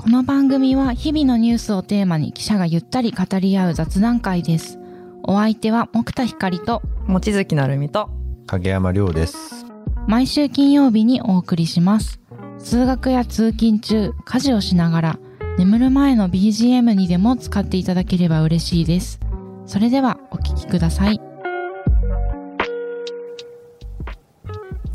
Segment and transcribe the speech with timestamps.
[0.00, 4.78] この番組は日々のニュースをテーマに記者がゆったり語り合う雑談会です。
[5.24, 8.08] お相手は木田光と望月なるみと
[8.46, 9.66] 影山亮です。
[10.08, 12.18] 毎週金曜日にお送りします。
[12.58, 15.18] 通学や通勤中、家事をしながら、
[15.58, 19.20] 眠る前の BGM にでも使っていただければ嬉しいです。
[19.66, 21.20] それではお聞きください。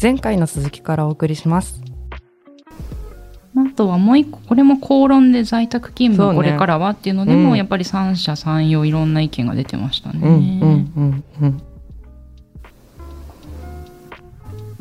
[0.02, 1.85] 前回の続きからお送りしますあ
[3.76, 7.58] とはもう一個、これも口論で在宅勤務これからはっていうのでも、うん。
[7.58, 10.20] やっぱり三者三様いろんな意見が出てましたね。
[10.24, 11.62] うんうんうんうん。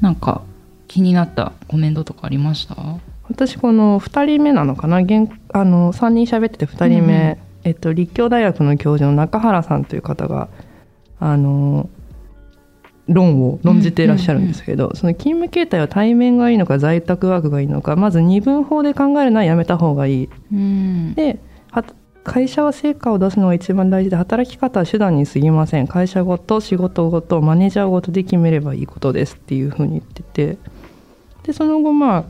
[0.00, 0.42] なんか
[0.88, 2.76] 気になったコメントとかありました？
[3.28, 4.98] 私この2人目なのかな？
[4.98, 7.38] 現あの3人喋ってて2人目、うんうん。
[7.64, 10.48] えっと、立教大学の教授の中原さんという方が
[11.18, 11.88] あの
[13.08, 20.28] 論を論じていらっしゃるんですけど、その勤務形態は対面がいいのか在宅ワークがいいのかまず二分法で考えるのはやめた方がいい。
[20.52, 21.14] うん。
[21.14, 21.38] で
[21.70, 21.84] は
[22.22, 25.86] 会社は成果を出すのが一番大事で働き方は手段に過ぎません。
[25.86, 30.58] 会社ごと仕事ごとマネージャーごとで決めればいいことですっていうふうに言ってて。
[31.42, 32.24] でその後ま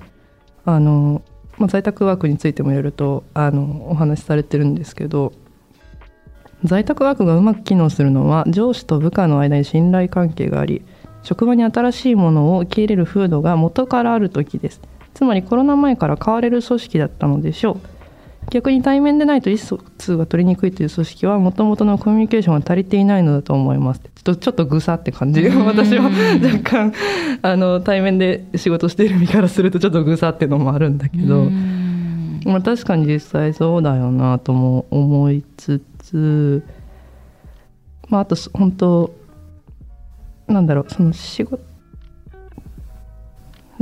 [0.64, 1.22] ああの、
[1.56, 5.33] まあ、在宅ワークについてもいろいろとあのお話しされてるんですけど
[6.64, 10.82] 在宅ワークがうまく機能するのは上司と部下の間に信頼関係があり
[11.24, 14.80] 職場に新しいものを受け入れる風土が元からある時です。
[15.14, 17.94] つまりコロナ前から変われる組織だったのでしょう。
[18.50, 24.00] 逆に対面でないと意思疎通が取りにくいという組織はもともとのコミュニケーションが足りていないのだと思います。
[24.00, 26.04] ちょっとちょっとぐさって感じうん私は
[26.44, 26.92] 若干
[27.40, 31.73] あの対面で仕事している身からするとちょっとぐさってのもあるんだけど、うん
[32.45, 36.62] まあ、確かに実際そうだよなとも思いつつ、
[38.09, 39.14] まあ、あとそ本当
[40.47, 41.62] なんだろうその仕事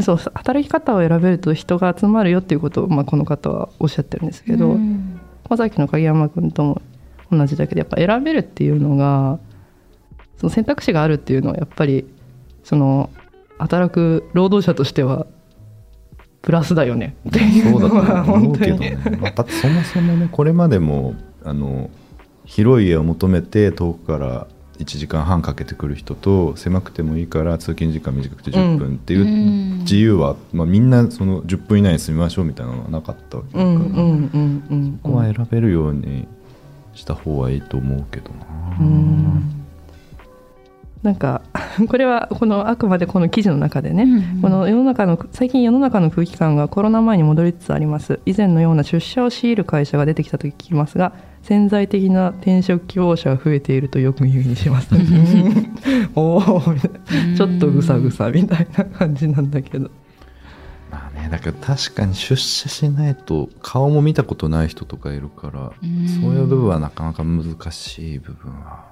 [0.01, 5.21] そう働き方を選べると人が集まるよっていうことを、まあ、この方はおっしゃってるんですけど、うん。
[5.49, 6.83] まあ、さっきの影山君とも
[7.31, 9.39] 同じだけどやっぱ選べるっていうのが
[10.39, 12.07] その選択肢があるっていうのはやっぱり
[12.65, 13.11] その
[13.59, 15.27] 働く労働者としては
[16.43, 17.17] プラスだよね。
[17.29, 18.73] っていうそうだとのは思本当に。
[18.73, 19.19] うけどね。
[19.21, 21.15] まあ、だってそもそもね、これまでも、
[21.45, 21.89] あの、
[22.45, 24.47] 広い家を求めて遠くから
[24.79, 29.79] 1時間半かけてくる人と狭くてもいいから通勤時間短くて10分っていううん。
[29.81, 36.27] 自由は、まあ、みんなその10分以内に住みましょうみたいなのはなかったわけだから、うんうんうんうんここは選べるように
[36.95, 38.77] した方がいいと思うけどな。
[38.81, 39.62] うん
[41.03, 41.43] なんか
[41.89, 48.21] これはこのあくまでこの記事の中でね、うんこの世の中の最近世の中の空気感がコロナ前に戻りつつあります。
[48.27, 54.95] 以前のような出社を強いる会社が出てきたと聞きますが潜在的な転職希望者が増えているとよく耳にします。
[56.15, 56.61] おお
[57.37, 59.91] ちょっとぐさぐさみたいな感じなんだけど。
[60.91, 66.07] まあね、だけど確かに出社しないと顔も見たことない人とかいるから、うん。
[66.07, 68.92] そういう部分はなかなか難しい部分は。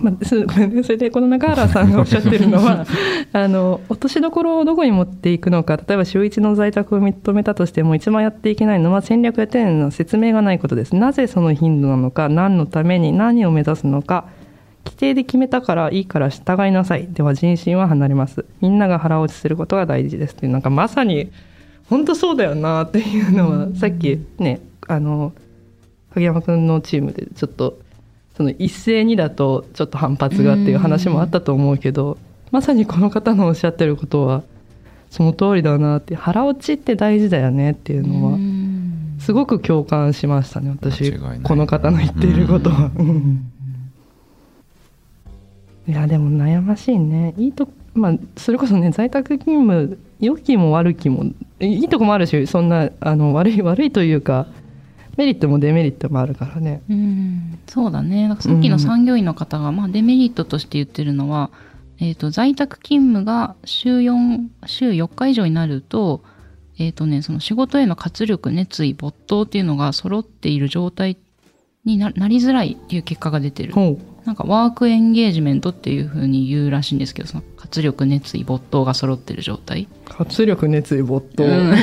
[0.00, 0.46] まあ、す
[0.98, 2.84] でこの中原さんがおっしゃってるのは
[3.32, 10.96] あの落としどころをどこに持っていくのか例えば週一の在宅を認めたとしても一番やっていけないのは戦略や丁寧な説明がないことです。
[10.96, 14.26] なぜその頻度なのか何のために何を目指すのか
[14.84, 17.08] 規定で決めたからいいから従いなさい。
[17.10, 18.44] では人心は離れます。
[18.60, 20.34] みんなが腹落ちすることが大事です。
[20.34, 21.30] っていうなんかまさに
[21.88, 25.32] 本当そうだよなっていうのはさっきねあの
[26.14, 27.78] 影山君のチームでちょっと
[28.38, 32.16] その一斉にだとちょっと反発がっていう話もあったと思うけど
[32.52, 34.44] まさにこの方のおっしゃってることは
[35.10, 39.16] その通りだなって腹落ちって大事だよねっていうのはうん。
[39.18, 41.12] すごく共感しましたね私
[41.42, 42.92] この方の言っていることは。
[42.96, 43.50] うん。
[45.88, 47.34] いやでも悩ましいね。
[47.36, 51.24] いいとまあそれこそね在宅勤務良きも悪きも
[51.58, 54.46] いいとこもあるしそんなあの悪い悪いというか
[55.18, 56.80] メリットもデメリットもあるからね。
[56.88, 58.28] うんそうだね。
[58.38, 61.50] さっきの産業医の方が、まあ、デメリットとして言ってるのは、
[61.98, 66.22] えー、と在宅勤務が週4週4日以上になると,、
[66.78, 71.16] えーとね、その仕事への活力熱意没頭っていうのが揃っている状態
[71.84, 73.74] にななりづらいっていう結果が出てる。
[74.24, 79.88] なんかワークエンゲージメントっていう風に言うらしいんですけどその活力熱意没頭が揃ってる状態。
[80.04, 81.74] 活力熱意没頭、うん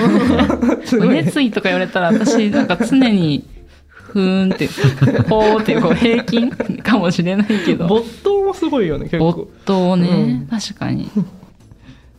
[1.09, 3.45] 熱意とか言われたら私なんか常に
[4.15, 4.67] ふーんって
[5.27, 7.87] ほーっていうこう平均かもしれないけど。
[7.87, 10.47] 没頭もすごいよね結没構頭ね、うん。
[10.47, 11.09] 確かに。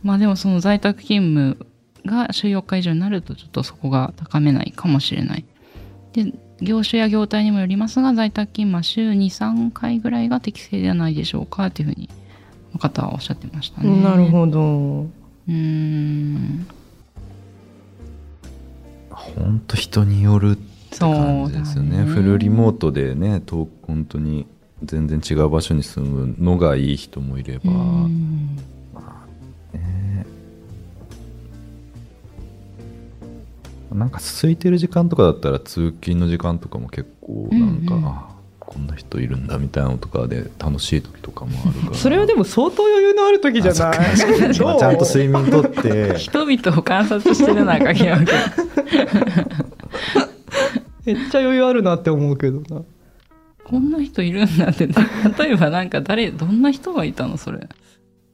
[0.03, 1.65] まあでもその在宅勤務
[2.05, 5.45] が週4日以上になるとちょっとそこが高めないかもしれない。
[6.13, 12.09] で業種や業態にもよりますが在宅勤務は週23回ぐらいが適正ではないでしょうかっていうふうに
[12.73, 14.01] の方はおっしゃってましたね。
[14.01, 15.01] なるほど。
[15.01, 16.67] うーん
[19.35, 22.05] 本当人によるって感じですよね。
[22.05, 22.05] ね。
[22.05, 24.47] フルリモートでね遠本当に
[24.83, 27.75] 全然違う場所に住むのがいい人もいれば、う
[28.07, 28.57] ん。
[29.73, 30.25] ね。
[33.91, 38.36] なんか空いてる時間とかだったら通勤の時間とかも結構なんか、
[38.77, 41.95] こんな人いるんだみたいなのとかで楽しい時とかもあるから。
[41.95, 44.53] それはでも相当余裕のある時じゃない？
[44.53, 46.15] ちゃんと睡眠とって。
[46.19, 48.35] 人々を観察してるな影山君
[51.05, 52.83] めっちゃ余裕あるなって思うけどな。
[53.63, 54.85] こんな人いるんだって。
[54.85, 54.93] 例
[55.53, 57.67] えばなんか誰どんな人がいたのそれ？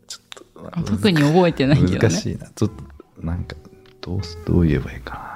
[0.08, 0.26] ちょっ
[0.62, 2.00] とあ特に覚えてないけどね。
[2.00, 2.50] 難しいな。
[2.50, 2.72] ちょっ
[3.16, 3.56] となんか
[4.02, 5.33] どうすどう言えばいいか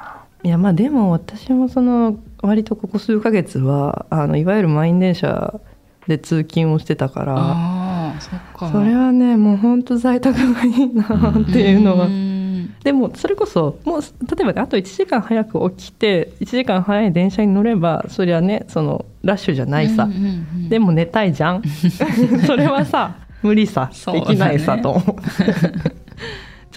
[0.48, 5.60] いやまあでも私もその割とここ数ヶ月はあのいわゆる満員電車
[6.08, 8.16] で通勤をしてたから
[8.58, 12.08] そそれはねもう本当在宅がいいなっていうのは。
[12.08, 12.74] ん。
[12.82, 14.08] でもそれこそもう例
[14.44, 20.30] えばねあと1時間早く起きて1時間早い電車に乗ればそりゃねそのラッシュじゃないさ、うんうんう
[20.68, 21.62] んでも寝たいじゃん。
[22.48, 25.16] それはさ無理さできないさと思う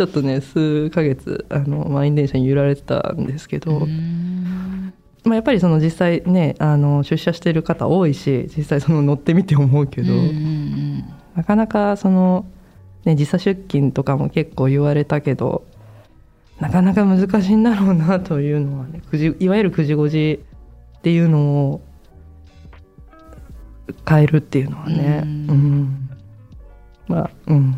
[0.00, 4.94] ちょっとね数ヶ月あの満員電車に揺られてたんですけど、うん。
[5.25, 11.05] まあ、やっぱりその実際ねあの出社してる方多いし実際その乗ってみて思うけど、うんうん
[11.37, 12.47] なかなかその、
[13.05, 15.67] ね、時差出勤とかも結構言われたけど
[16.58, 20.41] なかなか難しいんだろうなというのはね9時いわゆる9時5時
[20.99, 21.81] っていうのを
[24.08, 26.11] 変えるっていうのはね、ううんん。
[27.06, 27.76] まあうん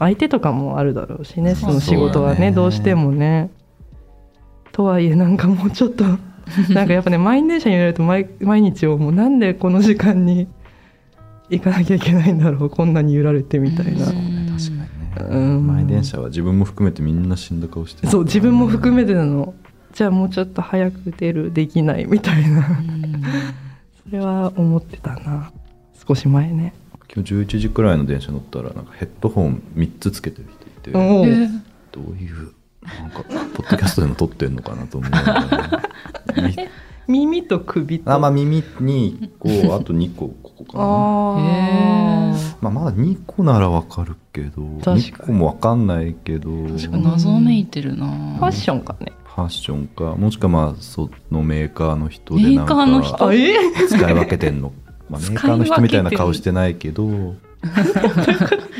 [0.00, 2.52] 相手とかもあるだろうしねその仕事はねね。
[2.52, 3.50] どうしてもね。
[4.72, 6.04] とはいえなんかもうちょっと
[6.72, 10.48] なんかやっぱね満員電車に揺られると毎毎日をもうなんでこの時間に
[11.50, 14.06] 行かなきゃいけないんだろうこんなに揺られてみたいな、
[15.28, 15.66] うん。
[15.66, 18.08] 満員電車は自分も含めてみんな死んだ顔してる。
[18.08, 19.54] そう自分も含めてなの。
[19.92, 22.58] じゃあもうちょっと早く出るできないみたいな。
[22.58, 23.22] うん。
[24.08, 25.50] それは思ってたな。
[26.06, 26.72] 少し前ね
[27.12, 30.48] 今日11時くらいの電車乗ったらなんかヘッドホン3つつけてる
[30.82, 31.50] 人いて
[31.92, 32.52] どういう
[32.82, 35.10] なんかポッドキャストでも撮ってんのかなと思う。
[37.10, 38.12] 耳と首と。
[38.12, 40.84] あまあ耳に1個 あと2個ここかな。
[40.84, 40.86] あ
[42.60, 45.02] まあ、まだ2個ならわかるけど確かに。
[45.02, 46.50] 2個もわかんないけど。
[46.68, 48.06] 確かに謎めいてるな。
[48.06, 49.12] ファッションかね。
[49.24, 50.14] ファッションか。
[50.16, 53.16] もしくはまあそのメーカーの人でなんメーカーの人？
[53.16, 53.30] か
[53.88, 54.72] 使い分けてんの、
[55.10, 57.06] まあ、メーカーの人みたいな顔してないけど。
[57.06, 57.66] ど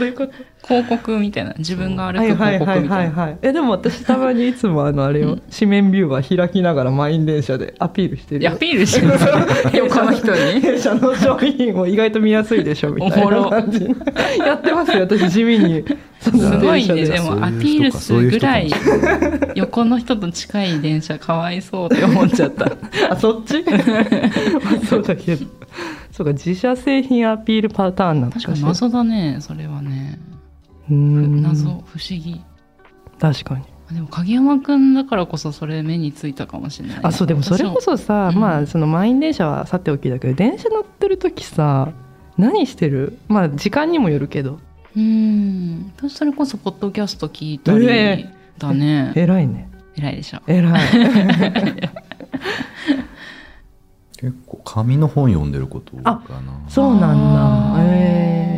[0.01, 0.33] ういうこと？
[0.67, 1.55] 広告みたいな。
[1.59, 3.23] 自分が歩く広はいはい告みたいな。
[3.23, 8.53] はいえでも私たまにいつもあのあれを紙面ビューは開きながら満員電車でアピールしてるよ。
[8.53, 9.79] アピールしてる。
[9.79, 10.61] 横の人に。
[10.63, 13.87] 弊社の商品も意外と見やすいでしょみたいな感じ。
[14.39, 15.01] やってますよ。
[15.01, 15.85] 私地味に。
[16.21, 17.05] すごいね。
[17.07, 18.71] でもアピールするぐらい
[19.57, 22.67] 横の人と近い電車かわいそうって思っちゃった。
[23.11, 23.63] あそっち？
[23.65, 23.75] ま
[24.83, 25.47] あそうだけど
[26.21, 30.19] そうか自社製品アピールパターンなんだ確かに謎だねそれはね。
[30.91, 31.41] うーん。
[31.41, 32.43] 謎不思議。
[33.19, 33.65] 確かに。
[33.95, 38.39] でも影山くんだからこそそれ目についたかもしれないあそうでもそれこそさ、うん。
[38.39, 41.91] まあその満員電車はさておきだけど電車乗ってる時さ
[42.37, 43.17] 何してる？
[43.27, 44.61] まあ時間にもよるけど。
[44.95, 45.91] うん。
[45.97, 49.71] 私それこそポッドキャスト聞いたりえだね、偉いね。
[49.97, 50.41] 偉いでしょ。
[50.47, 50.81] 偉い
[54.21, 56.21] 結構紙の本読んでること多いかな。
[56.69, 57.79] そうなんあー。
[57.79, 57.89] だへ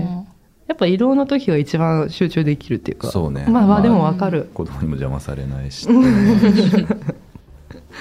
[0.08, 0.22] え
[0.68, 3.08] やっぱ移動の時が一番集中できるっていうか。
[3.10, 3.44] そうね。
[3.48, 5.86] まあまあでもわかる、子供にも邪魔されないし。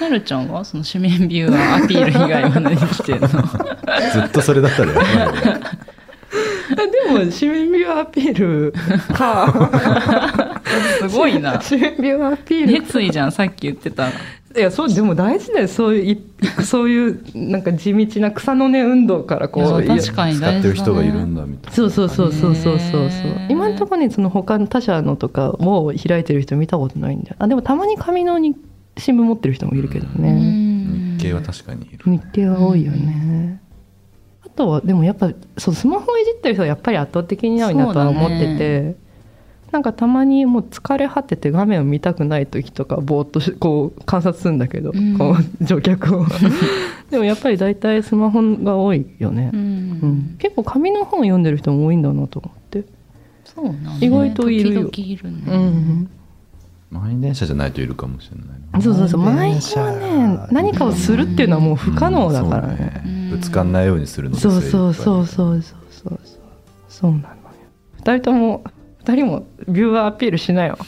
[0.00, 3.28] なるちゃんはその紙面ビューアーアピール以外は何してんの？
[3.28, 3.36] ず
[4.26, 5.60] っとそれだったらやばいよね。
[6.72, 8.72] でも紙面ビューアピール
[9.12, 10.51] か
[11.08, 11.58] すごいな。
[11.58, 12.72] 紙面ビューアピール。
[12.72, 14.08] 熱意じゃんさっき言ってた。
[14.08, 14.12] い
[14.58, 15.68] やそうでも大事だよ。
[15.68, 16.22] そういうい
[16.62, 21.72] そういうなんか地道な草の根運動からこう確かに使ってる人がいるんだみたいな。
[21.72, 23.10] そうそうそうそうそうそう
[23.48, 27.36] 今のところねその他の他社のとかを開いてる人見たことないんだよ。
[27.38, 28.54] あでもたまに紙のに
[28.98, 31.16] 新聞持ってる人もいるけどうね、ん。
[31.16, 31.98] 日系は確かにいる。
[32.04, 33.58] 日系は多いよね、
[34.44, 38.96] あとはでもやっぱそうスマホいじってる人はやっぱり圧倒的に多いなとは思ってそうだて、
[39.72, 45.16] なんかたまにもう疲れ果てて画面を見たくない時とかぼーっとしこう観察するんだけど、うん。
[45.16, 46.26] こう乗客を。
[47.10, 49.50] でもやっぱり大体スマホが多いよね。
[49.52, 49.64] う、うん。
[49.64, 52.84] ん結構紙の本読んでる人も多いんだなと思って、
[53.46, 53.90] そうなんだ。
[53.92, 54.82] ね意外といるよ。
[54.84, 56.10] 時々いるね、うん
[56.90, 58.80] 満員電車じゃないといるかもしれないな。
[58.82, 59.22] そうそうそう。
[59.22, 59.80] 満員電車。
[59.80, 62.66] はね何かをするっていうのはもう不可能だから。
[62.68, 66.20] ね,、うんぶつかんないようにするのでそうそうそうそうそうそうそう。
[66.90, 67.32] そうなのよ。
[67.96, 68.62] 二人とも
[69.04, 70.78] 二人もビューアーアピールしなよ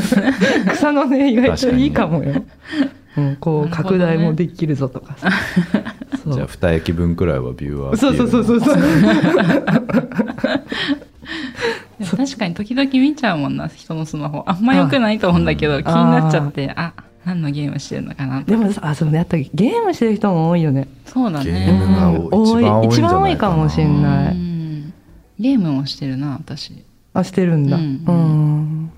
[0.72, 2.42] 草のね意外といいかもよ。
[3.16, 5.14] うん、こう拡大もできるぞとか。
[5.18, 5.30] さ
[6.24, 8.76] そうじゃあ2駅分くらいはビューアーそうそうそうそうそう。
[12.00, 14.42] でも確かに時々見ちゃうもんな人のスマホ。
[14.46, 16.94] あんま良くないと思うんだけど気になっちゃってあ
[17.26, 20.88] 何のゲームしてるのかなとでもさあそうねやっぱりゲームしてる人も多いよね。
[21.04, 22.62] そうだゲームがね多い。
[22.62, 22.94] 一番多いかな。
[22.94, 24.54] 一番多いかもしんなういん。
[25.38, 26.83] ゲームもしてるな私
[27.14, 27.76] あしてるんだ。
[27.76, 27.86] ううん。
[27.86, 28.90] ん、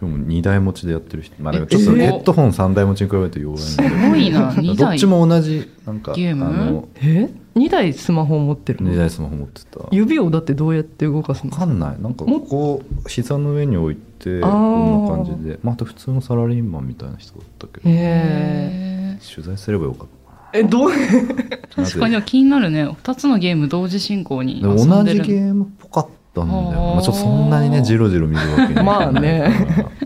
[0.00, 3.86] 今日も2台持ちでやってる人まあちょっとえヘッドホン3台持ちに比べると弱いすご
[4.16, 4.52] いな。
[4.54, 4.76] 2台。
[4.76, 6.44] どっちも同じなんかゲーム？
[6.44, 7.30] あのえ？
[7.54, 9.80] 二台スマホを持ってる2の台スマホ持ってた。
[9.90, 11.50] 指をだってどうやって動かすの？
[11.50, 12.02] わかんない。
[12.02, 15.58] なんかここ膝の上に置いてこんな感じで。
[15.62, 17.82] また普通のサラリーマンみたいな人だったけど。
[17.86, 20.06] へ取材すればよかっ
[20.52, 20.90] たえどう？
[20.90, 22.86] ー 確かに気になるね。
[22.88, 25.18] 2つのゲーム同時進行にでも遊んでる。
[25.18, 26.06] 同じゲームっぽかっ
[26.38, 26.94] たんだよ。
[26.94, 29.50] まあ、ちょっとそんなにねじろじろ見るわけにまあね。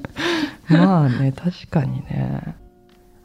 [0.68, 2.56] まあね確かにね。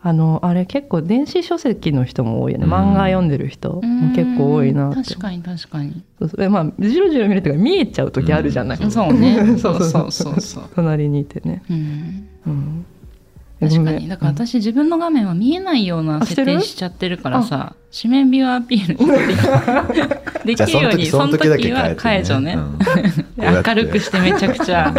[0.02, 2.66] あのあれ結構電子書籍の人も多いよね。
[2.66, 2.72] うん。
[2.74, 3.82] 漫画読んでる人も
[4.16, 5.04] 結構多いなって。
[5.04, 6.04] 確かに確かに。
[6.20, 6.44] そうそう。
[6.44, 8.92] えまあじろじろ見るというか見えちゃう時あるじゃない、うん。
[8.92, 9.58] そうね。
[9.58, 10.64] そ そううそそううそうそう。
[10.76, 12.28] 隣にいてね、うん。
[12.46, 12.86] うん、
[13.60, 14.08] 確かに。
[14.08, 18.98] だから私自分の画面は見えないような設定しちゃってるからさ紙面ビューアピール
[20.46, 22.80] できるようにその時は解除ね、うん。
[23.66, 24.94] 明るくしてめちゃくちゃ。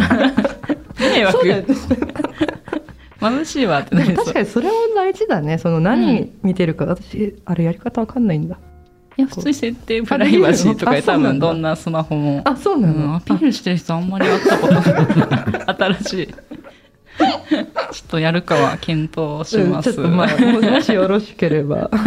[0.98, 1.38] 迷惑。
[1.38, 1.66] そうだよね。
[3.20, 5.58] 眩しいわって確かにそれも大事だね。
[5.58, 8.58] その何見てるか、私あれやり方わかんないんだ。
[9.16, 12.42] いや普通に設定プライバシーとかで多分どんなスマホも。
[12.44, 14.84] あそうなの、うん、アピールしてる人あんまり会ったことない
[15.98, 16.34] 新しい
[17.48, 17.64] ちょっ
[18.08, 21.90] とやるかは検討しうんます、ちょっとまあももしよろしければ。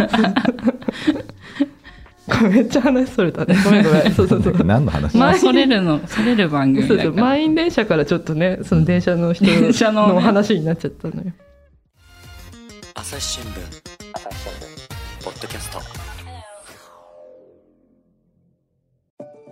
[2.50, 3.56] めっちゃ話それたね。
[3.64, 4.10] ごめんごめん。
[4.14, 4.64] そうそうそう。
[4.64, 5.16] 何の話？
[5.16, 7.14] まあそれるのそれる番組そうだから。
[7.14, 10.14] そう満員電車からちょっとねその電車の人電車のね。
[10.14, 11.32] の話になっちゃったのよ。
[12.94, 13.46] 朝日新聞。
[15.24, 15.80] ポッドキャスト。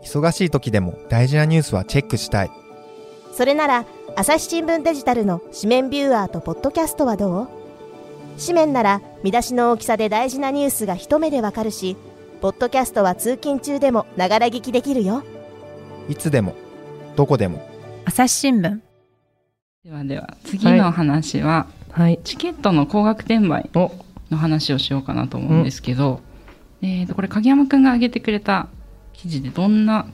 [0.02, 2.50] 忙しい時でも大事なニュースはチェックしたい
[3.40, 7.48] それなら朝日新聞デジタルの紙面ビューアーとポッドキャストはどう？
[8.38, 11.96] 紙面なら見出しの大きさで大事なニュースが一目でわかるし
[12.42, 15.22] ポッドキャストは通勤中でもながら聞きできるよ。
[16.10, 16.54] いつでも
[17.16, 17.66] どこでも。
[18.04, 18.78] 朝日新聞。
[19.84, 22.20] ではでは次の話は、はい。
[22.22, 23.90] チケットの高額転売お。
[24.30, 26.20] の話をしようかなと思うんですけど、
[26.82, 28.68] えー、とこれ影山くんが挙げてくれた
[29.14, 30.04] 記事でどんな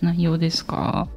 [0.00, 1.08] 内容ですか？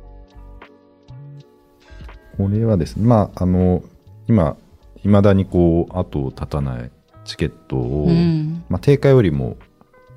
[2.37, 3.83] これはですねまああの
[4.27, 4.57] 今
[5.03, 6.91] いまだにこう後を絶たない
[7.25, 8.63] チケットを、うん。
[8.69, 9.57] まあ、定価よりも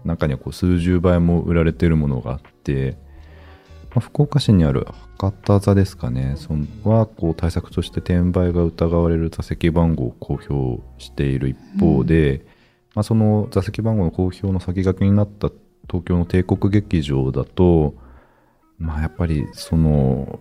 [0.04, 2.96] 中にはこう数十倍も売られてるものがあって、
[3.90, 4.86] まあ、福岡市にある
[5.18, 6.34] 博多座ですかね。
[6.36, 12.44] そのはこう対策として転売が疑われる座席番号を公表している一方で、
[12.94, 15.50] まあ、その座席番号の公表の先駆けになった
[15.88, 17.94] 東京の帝国劇場だと、
[18.78, 20.40] まあ、やっぱりその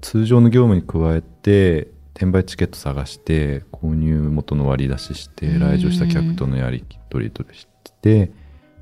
[0.00, 5.60] 通常の業務に加えて転売チケット探して購入元の割り出ししてうん。
[5.60, 7.66] 来場した客とのやり取りとし
[8.02, 8.32] て、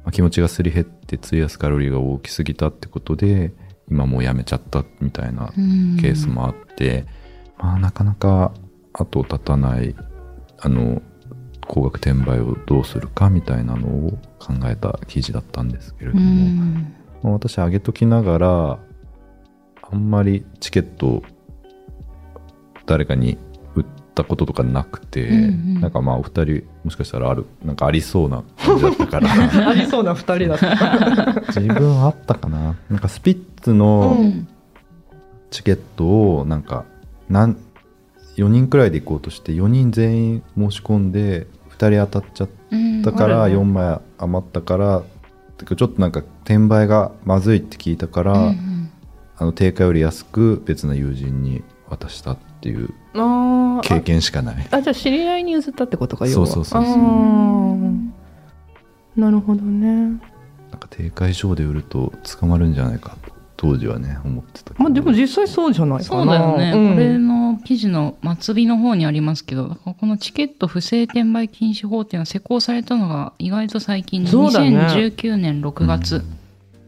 [0.04, 3.52] まあ、気持ちがすり減って費やすカロリーが大きすぎたってことで
[3.90, 7.06] 今もうやめちゃったみたいなケースもあって、
[7.56, 8.52] まあなかなか
[8.92, 9.94] 後を絶たない
[10.58, 11.00] あの
[11.66, 16.94] 高額転売をどうするかみたいなのを考えた記事だったんですけれどうも、ん。
[17.22, 18.78] まあ私上げときながら
[19.90, 21.22] あんまりチケットを
[22.86, 23.38] 誰かに
[23.74, 25.38] 売ったこととかなくて、うんう
[25.78, 25.80] ん。
[25.80, 29.28] なんかまあお二人もしかしたらあるなんかありそうな感じだったから。
[29.68, 31.42] ありそうな二人だった。
[31.60, 32.76] 自分あったかな。
[32.90, 34.48] なんかスピッツのうん。
[35.50, 36.04] チケット
[36.40, 36.84] をなんか
[37.30, 37.56] なん
[38.36, 43.60] 4人くらいで行こうとして4人全員申し込んで2人当たっちゃっうんたからあるね。
[43.60, 45.02] 4枚余ったから
[45.56, 48.67] てかちょっとなんか転売がまずいって聞いたから、うん
[49.38, 52.90] あの定価より安く別な友人に渡したっていう
[53.82, 54.68] 経験しかない。
[54.70, 56.90] ああじゃあ知り合いに譲ったってことかそうそうそうそ
[59.16, 59.20] う。
[59.20, 60.20] なるほどね。
[60.70, 63.16] なんか定価以上で売ると捕まるんじゃないか。
[63.22, 64.84] と当時はね思ってたけど。
[64.84, 66.22] まあでも実際そうじゃないかな。
[66.22, 66.94] そうだよね、ん。
[66.94, 74.78] これの記事の末尾の方にありますけどこのチケット不正転売禁止法っていうのは施行されたのが意外と最近でそうだね。
[74.78, 76.24] 2019年6月、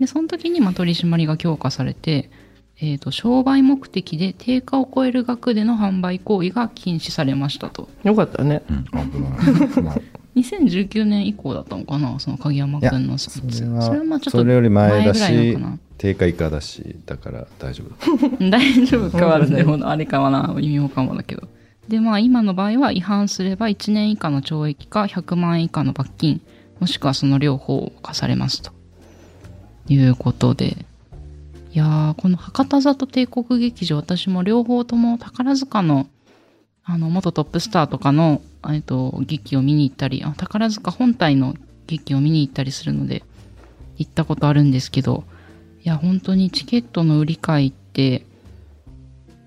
[0.00, 2.30] でその時にまあ取り締まりが強化されて、
[2.78, 7.88] えー、と商売目的で定価を超える額での販売行為が禁止されましたと。
[8.02, 8.62] よかったね。
[8.71, 9.97] うん、危ない、まあ、
[10.35, 13.59] 2019年以降だったのかなその鍵山君のスピッツ。
[13.59, 15.78] それはそれはまあちょっとそれより前だ前ぐらいしなのかな。
[15.99, 18.38] 定価以下だしだから大丈夫。
[18.38, 19.19] だ 大丈夫。
[19.19, 20.54] かはでもあれかはな。
[20.57, 21.47] 微妙かもだけど。
[21.88, 26.40] でまあ今の場合は違反すれば1年以下の懲役か100万円以下の罰金
[26.78, 28.79] もしくはその両方を課されますと
[29.90, 30.76] いうことで。
[31.73, 36.09] いやーこの博多座と帝国劇場私も両方とも宝塚の
[36.82, 41.54] あの元トップスターとかの、えっと、劇を見に行ったりあ宝塚本体の
[41.87, 43.23] 劇を見に行ったりするので
[43.99, 45.23] 行ったことあるんですけど
[45.85, 48.26] いや本当にチケットの売り買いって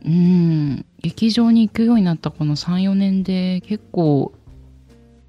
[0.05, 4.31] うん劇場に行くようになったこの34年で結構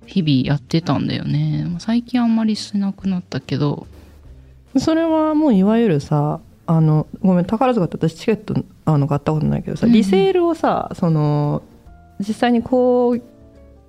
[0.07, 1.67] 日々やってたんだよね。
[1.79, 3.87] 最近あんまりしなくなったけど
[4.79, 8.55] それはもういわゆるさあのごめん宝塚って私チケット
[8.85, 9.97] あの買ったことないけどさ、うんうん。
[9.97, 11.63] リセールをさその
[12.21, 13.19] 実際に興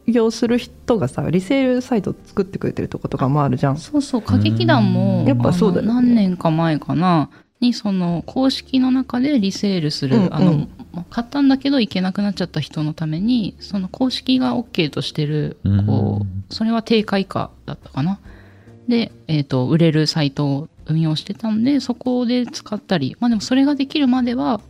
[0.08, 3.77] 行する人がさリセールサイト作ってくれてるとことかもあるじゃん。
[3.77, 5.94] そうそう歌劇団もやっぱそうだよね。
[5.94, 7.30] 何年か前かな
[7.62, 10.34] にその公式の中でリセールする、うんうん。
[10.34, 10.68] あの
[11.10, 18.20] 買ったんだけど行けなくなっちゃった人のためにその公式が OK としてるこうそれは定価以下だったかな。
[18.88, 24.62] で、えー、と売れるサイトを運用してたんでそこで使ったりまあでもそれができるまでは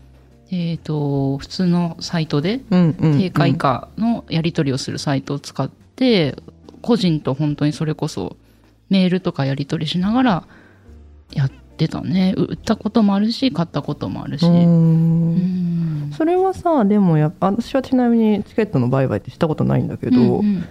[0.52, 6.36] えー、と普通のサイトで定価以下のやり取りをするサイトを使って、
[6.82, 8.38] 個人と本当にそれこそ
[8.90, 10.48] メールとかやり取りしながら
[11.34, 12.36] やってたね。
[12.38, 14.46] 売ったこともあるし買ったこともあるし、
[16.16, 20.66] それはさでもや私はちなみにチケットの売買ってしたことないんだけど、うんうん。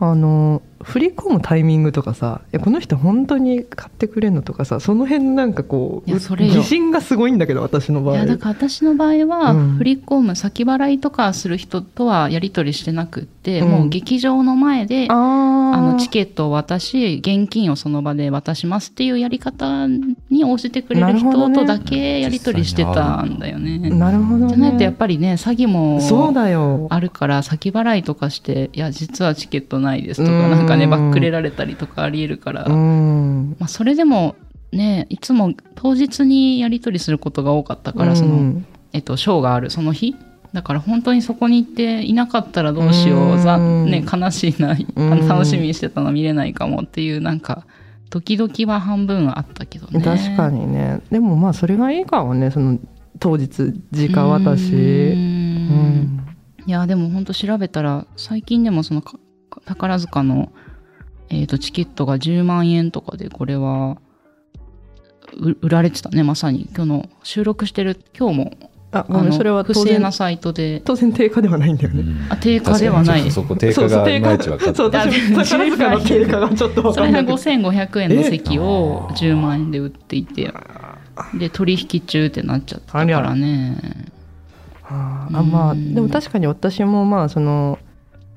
[0.00, 8.16] あの振り込むタイミングとかさいやこの人本当に買ってくれんのとかさその辺なんかこう自信がすごいんだけど私の場合。
[8.16, 9.74] いやだから私の場合は、うん。
[9.74, 13.68] 振り込む先払いとかする人とはやり取りしてなくって、うん。
[13.68, 19.88] もう劇場の前でああのチケケットを渡し現金をその場で渡しますっていうやり方
[20.30, 23.90] に応じてくれる人とだけやり取りしてたんだよね。
[23.90, 24.48] なるほどね。
[24.48, 26.86] じゃないとやっぱりね詐欺もそうだよ。
[26.90, 30.42] あるから先払いとかして「いや実はチケットないです」とうん。
[30.42, 33.56] かなんかねバックレられたりとかありえるから、うん。
[33.58, 34.36] まあ、それでも
[34.72, 40.16] ねいつも当日にやり取りすることが多かったから、そのうんえっと、ショーがあるその日。
[40.52, 43.38] だから本当にそこに行っていなかったらどうしよう、うん。
[43.42, 47.66] ざね、悲しいな、楽しみにしてたの見れないかもっていうなんか
[48.08, 50.00] 時々は半分あったけどね。
[50.00, 51.00] 確かにね。
[51.10, 52.78] でもまあそれがいいかもねその
[53.18, 55.16] 当日時間渡しううん。
[55.16, 56.26] ん。
[56.66, 59.18] いやでも本当調べたら最近でもそのか
[59.64, 60.52] 宝塚の、
[61.30, 63.98] えー、とチケットが10万円とかでこれは
[65.36, 66.68] う売られてたねまさに。
[66.74, 69.84] 今日の収録してる今日もあごそれは当然。
[69.84, 70.80] 不正なサイトで。
[70.84, 72.26] 当然定価ではないんだよね、うん。
[72.30, 73.30] あ定価ではない。
[73.30, 76.82] そこ定価がいまいち分かってそう宝塚の定価がちょっと。
[76.82, 80.52] 分それがかんない5500円の席を10万円で売っていて
[81.34, 83.78] で取引中ってなっちゃったからね。
[84.84, 85.38] あー。
[85.38, 85.94] あまあうん。
[85.94, 87.78] でも確かに私もまあその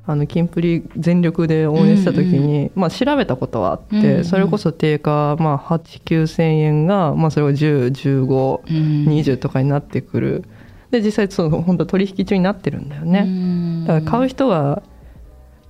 [0.10, 10.44] あのキンプリ全力で応援した時に、まあ、調べたことはあって、うんうんそれこそ定価、まあ、8 9千円が、まあ、それが101520うん20とかになってくる。
[10.92, 14.82] で実際その本当取引中になってるんだよね、ねだから買う人が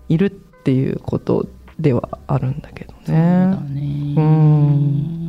[0.10, 1.48] いるっていうこと
[1.80, 3.82] ではあるんだけどそうだね。
[3.82, 5.27] ねうんうん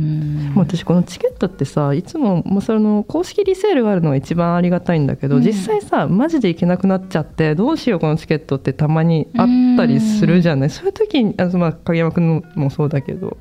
[0.00, 5.42] もう私このチケットってさいつももうその公式リセールがあるのが一番ありがたいんだけど、うん。
[5.42, 13.36] 実際さマジで行けなくなっちゃってどうしようこのチケットってたまにあったりするじゃない、そういう時にあの、まあ、影山君のもそうだけど。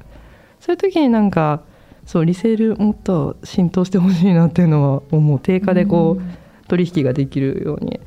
[0.60, 1.62] そういう時になんか
[2.06, 8.00] そうリセールもっと浸透してほしいなっていうのは思う定価でこう、取引ができるように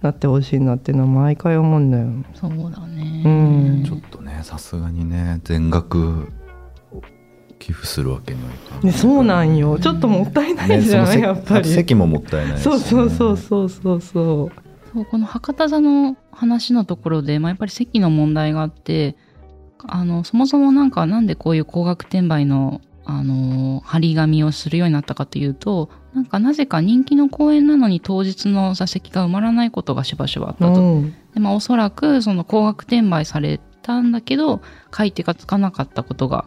[0.00, 2.06] なってほしいなっていうのは毎回思うんだよ。
[2.34, 3.22] そうだね。
[3.24, 3.84] うん。
[3.84, 6.32] ちょっとねさすがにね全額
[7.60, 11.68] 寄付するわけにはいかない、ね、そうなんよちょっともったいないねじゃん、その席やっぱり。
[11.68, 14.52] 席ももったいないしね、そうそうそうそうそうそう。
[14.92, 19.14] そうこの博多座の話のところで、まあ、やっぱり席の問題があって
[19.86, 30.80] あのそもそもなんかなんでこういう高額転売のあの張り紙をするようになったかというとなんかなぜか人気の公演なのに当日の座席が埋まらないことがしばしばあったと。
[30.80, 36.44] うんでまあ、おそらくその高額転売されたんだけど買い手がつかなかったことが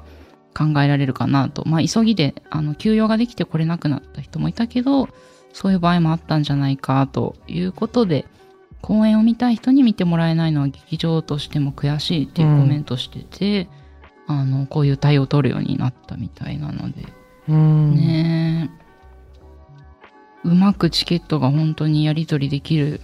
[0.54, 5.10] 考えられるかなと、まあ、急ぎであの休養ができて来れなくなった人もいたけど
[5.52, 8.26] そういう場合もあったんじゃないかということで
[8.84, 13.70] 公演を見たい人に見てもらえないのは劇場としても悔しいっていうコメントしてて、
[14.28, 17.06] あのこういう対応を取るようになったみたいなので。
[17.48, 17.96] うん。
[17.96, 18.70] ね。
[18.84, 18.84] え
[20.44, 23.00] うまくチケットが本当にやり取りできる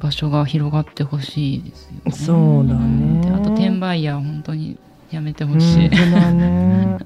[0.00, 2.12] 場所が広がってほしいですよね。
[2.12, 3.20] そうだね。
[3.24, 4.76] であと転売ヤー本当に
[5.14, 5.88] やめてほ本しい。
[5.88, 6.98] ね。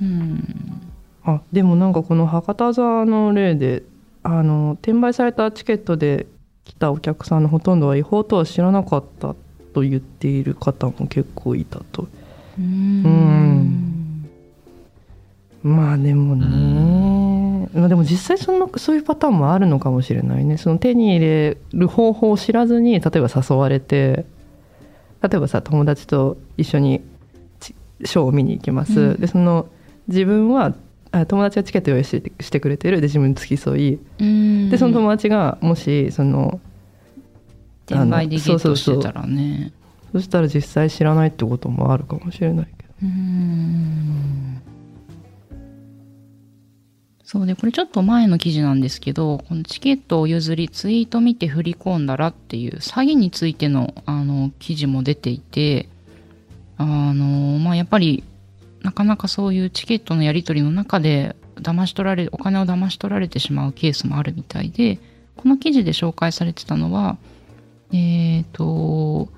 [0.00, 0.44] うん。
[1.24, 3.82] あでもなんかこの博多座の例で
[4.22, 6.26] あの転売されたチケットで
[6.64, 9.34] 来たお客さんのほとんどは違法とは知らなかった
[9.74, 12.02] と言っている方も結構いたと。
[12.58, 14.26] うーん。
[15.62, 20.56] まあでもね、まあ、でも実際そのそういうパターンもあるのかもしれないね。
[20.56, 24.24] その手に入れる方法を知らずに例えば誘われて
[25.22, 27.02] 例えばさ友達と一緒に
[27.58, 29.20] ちショーを見に行きます、うん。
[29.20, 29.68] でその
[30.08, 30.74] 自分は
[31.12, 33.00] あ友達がチケット用意してしてくれてる。
[33.00, 33.98] で自分に付き添い。
[34.18, 34.70] うん。
[34.70, 36.60] でその友達がもしその
[37.86, 39.72] 転売でゲットしてたららね。
[40.12, 42.88] そしたら実際知らないってこともあるかもしれないけど。
[43.02, 44.62] うーん
[47.32, 55.88] そうでこれちょっと前の記事なんですけどこのチケットを譲りツイート見て振り込んだらっていう詐欺についてのあの記事も出ていて
[56.76, 58.24] あのまあやっぱり
[58.82, 64.98] なかなかそういうチケットのやり取りの中で騙し取られお金を騙し取られてしまうケースもあるみたいで
[65.36, 67.16] この記事で紹介されてたのは
[67.92, 69.28] えっ、と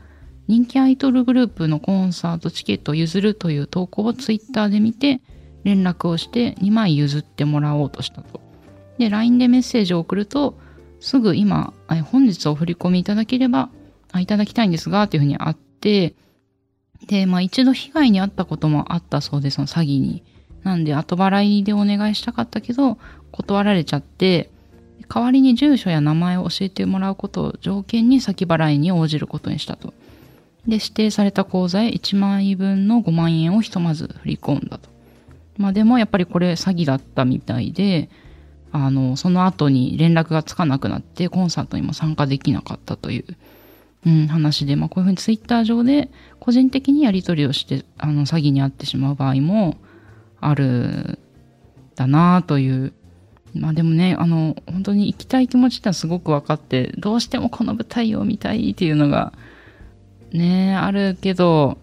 [0.49, 5.21] 人気アイドルグループのコンサートチケットを譲るという投稿をツイッターで見て
[5.65, 8.41] 連絡をして2枚譲ってもらおうとしたと。
[8.99, 10.59] で LINE でメッセージを送ると
[11.01, 11.73] すぐ今
[12.11, 13.71] 本日お振り込みいただければ
[14.17, 16.15] いただきたいんですがというふうにあって
[17.07, 20.23] でまあ一度被害に遭ったこともあったそうですその詐欺に。
[20.63, 22.97] なんで後払いでお願いしたかったけど
[23.33, 24.53] 断られちゃって
[25.13, 29.93] 代わりに住所や名前を教えてもらうことを条件に先払いに応じることにしたと。
[30.67, 34.92] で、指定された口座へ1万円分の5万円をひとまず振り込んだと。
[35.57, 38.09] まあでもやっぱりこれ詐欺だったみたいで、
[38.73, 43.25] あの、その後に連絡がつかなくなってコンサートにも参加できなかったという、
[44.07, 46.11] うん、話で、まあこういうふうにツイッター上で
[46.41, 49.77] 個人的にやり取りをして、あの、詐欺に遭ってしまう場合も
[50.41, 51.19] ある、
[51.95, 52.93] だなという。
[53.55, 59.35] まあでもね、あの、本当に行きたい気持ちってのはすごく分かって、どうしてもこの舞台を見たいっていうのが、
[60.33, 61.77] ね、あるけど、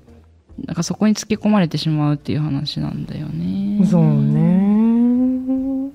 [0.66, 3.86] なんかそこにつけ込まれてしまうっていう話なんだよね。
[3.86, 4.04] そう。
[4.04, 5.92] ね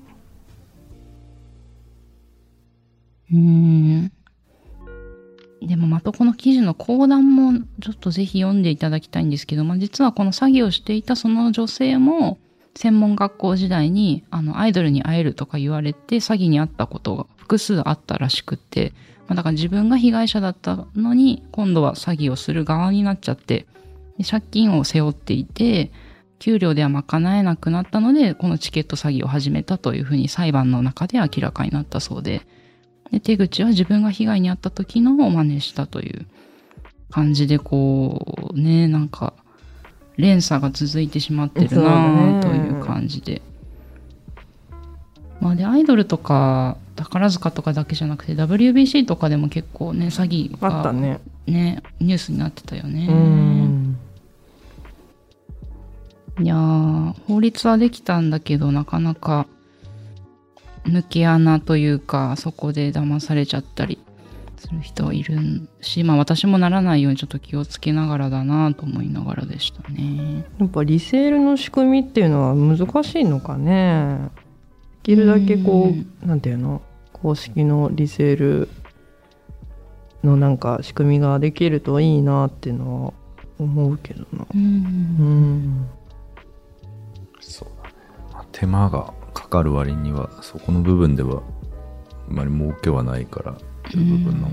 [3.33, 4.11] うん。
[5.61, 12.37] でもまたこの記事の講談もちょっとぜひ読んでいただきたいんですけど、まあ、実はこの詐欺をしていたその女性も
[12.75, 18.93] 専門学校時代にあのアイドルに会えるとか言われて詐欺に遭ったことが複数あったらしくって、
[19.27, 23.65] まあ、だから自分が被害者だったのに今度は詐欺をする側になっちゃってで
[24.23, 25.91] 借金を背負っていて
[26.39, 32.41] 給料では賄えなくなったのでこのチケット詐欺を始めたというふうに裁判の中で明らかになったそうで
[33.11, 36.25] で手口は自分が被害に遭った時のを真似したという
[37.09, 39.33] 感じでこうねなんか
[40.17, 43.41] 連鎖が続いてしまってるなという感じで。
[45.41, 53.07] まあでアイドルとか宝塚とかだけじゃなくて WBC とかでも結構ね詐欺あったがねねニュースになってたよね。
[56.37, 59.47] うんいやー法律はできたんだけどなかなか
[60.85, 63.99] 抜け穴というかそこで騙されちゃったり
[64.57, 70.45] する人はいるしまあ私もならないようにちょっと気をつけながらだなと思いながらでしたね。
[70.59, 74.29] やっぱリセールの仕組みっていうのは難しいのかね。
[75.03, 76.11] できるだけこうん。
[76.23, 76.81] うなんていうの？
[77.13, 78.69] 公式のリセール
[80.23, 83.13] のなんか仕組みができるといいなっていうのは
[83.59, 84.43] 思うけどな。
[84.43, 84.63] ううん。
[84.63, 84.73] うだ
[85.23, 86.04] ね、まあ
[88.55, 91.43] 手間がかかる割にはそこの部分では
[92.29, 93.55] あまり儲けはないからっ
[93.91, 94.47] ていう部分な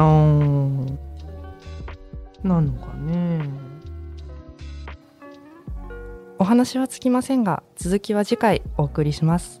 [0.00, 0.86] の。
[0.86, 0.98] か
[2.44, 3.40] な、なのかね。
[6.38, 9.60] お話はつきませんが続きは次回お送りします